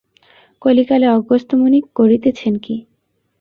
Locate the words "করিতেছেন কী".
1.95-2.75